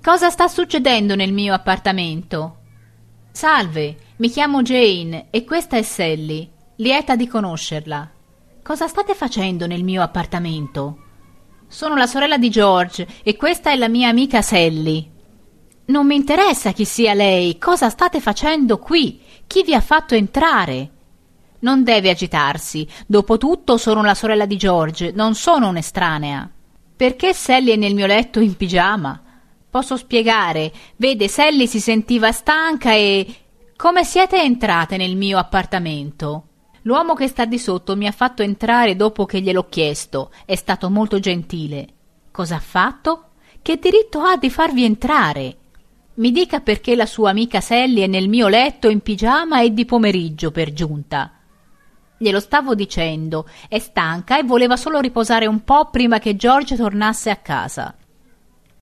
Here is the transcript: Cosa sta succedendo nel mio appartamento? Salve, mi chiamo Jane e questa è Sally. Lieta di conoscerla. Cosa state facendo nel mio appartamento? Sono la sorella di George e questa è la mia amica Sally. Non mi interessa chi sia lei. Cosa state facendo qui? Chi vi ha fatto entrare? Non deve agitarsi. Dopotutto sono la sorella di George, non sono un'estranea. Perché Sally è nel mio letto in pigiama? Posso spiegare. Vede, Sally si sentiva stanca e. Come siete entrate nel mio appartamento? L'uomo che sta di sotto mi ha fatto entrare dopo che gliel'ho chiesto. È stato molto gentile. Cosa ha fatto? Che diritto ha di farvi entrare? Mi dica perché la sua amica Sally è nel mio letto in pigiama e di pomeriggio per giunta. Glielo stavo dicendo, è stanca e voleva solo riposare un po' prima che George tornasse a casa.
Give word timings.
Cosa 0.00 0.30
sta 0.30 0.46
succedendo 0.46 1.16
nel 1.16 1.32
mio 1.32 1.52
appartamento? 1.52 2.58
Salve, 3.32 3.96
mi 4.18 4.30
chiamo 4.30 4.62
Jane 4.62 5.26
e 5.30 5.44
questa 5.44 5.76
è 5.76 5.82
Sally. 5.82 6.48
Lieta 6.76 7.16
di 7.16 7.26
conoscerla. 7.26 8.08
Cosa 8.62 8.86
state 8.86 9.14
facendo 9.14 9.66
nel 9.66 9.82
mio 9.82 10.00
appartamento? 10.00 10.98
Sono 11.66 11.96
la 11.96 12.06
sorella 12.06 12.38
di 12.38 12.48
George 12.48 13.06
e 13.24 13.36
questa 13.36 13.70
è 13.70 13.76
la 13.76 13.88
mia 13.88 14.08
amica 14.08 14.40
Sally. 14.40 15.10
Non 15.86 16.06
mi 16.06 16.14
interessa 16.14 16.72
chi 16.72 16.84
sia 16.84 17.12
lei. 17.12 17.58
Cosa 17.58 17.90
state 17.90 18.20
facendo 18.20 18.78
qui? 18.78 19.20
Chi 19.48 19.64
vi 19.64 19.74
ha 19.74 19.80
fatto 19.80 20.14
entrare? 20.14 20.90
Non 21.60 21.82
deve 21.82 22.10
agitarsi. 22.10 22.86
Dopotutto 23.04 23.76
sono 23.76 24.02
la 24.02 24.14
sorella 24.14 24.46
di 24.46 24.56
George, 24.56 25.10
non 25.10 25.34
sono 25.34 25.68
un'estranea. 25.68 26.48
Perché 26.96 27.34
Sally 27.34 27.72
è 27.72 27.76
nel 27.76 27.94
mio 27.94 28.06
letto 28.06 28.38
in 28.38 28.56
pigiama? 28.56 29.22
Posso 29.70 29.96
spiegare. 29.96 30.72
Vede, 30.96 31.28
Sally 31.28 31.66
si 31.66 31.80
sentiva 31.80 32.32
stanca 32.32 32.92
e. 32.92 33.26
Come 33.76 34.02
siete 34.04 34.40
entrate 34.42 34.96
nel 34.96 35.14
mio 35.14 35.38
appartamento? 35.38 36.44
L'uomo 36.82 37.14
che 37.14 37.28
sta 37.28 37.44
di 37.44 37.58
sotto 37.58 37.94
mi 37.94 38.06
ha 38.06 38.12
fatto 38.12 38.42
entrare 38.42 38.96
dopo 38.96 39.26
che 39.26 39.40
gliel'ho 39.40 39.68
chiesto. 39.68 40.30
È 40.46 40.54
stato 40.54 40.88
molto 40.88 41.20
gentile. 41.20 41.86
Cosa 42.30 42.56
ha 42.56 42.60
fatto? 42.60 43.24
Che 43.60 43.76
diritto 43.76 44.20
ha 44.20 44.36
di 44.36 44.48
farvi 44.48 44.84
entrare? 44.84 45.56
Mi 46.14 46.32
dica 46.32 46.60
perché 46.60 46.96
la 46.96 47.06
sua 47.06 47.30
amica 47.30 47.60
Sally 47.60 48.00
è 48.00 48.06
nel 48.06 48.28
mio 48.28 48.48
letto 48.48 48.88
in 48.88 49.00
pigiama 49.00 49.60
e 49.60 49.72
di 49.72 49.84
pomeriggio 49.84 50.50
per 50.50 50.72
giunta. 50.72 51.32
Glielo 52.16 52.40
stavo 52.40 52.74
dicendo, 52.74 53.46
è 53.68 53.78
stanca 53.78 54.38
e 54.38 54.42
voleva 54.42 54.76
solo 54.76 54.98
riposare 54.98 55.46
un 55.46 55.62
po' 55.62 55.90
prima 55.90 56.18
che 56.18 56.34
George 56.34 56.74
tornasse 56.74 57.30
a 57.30 57.36
casa. 57.36 57.94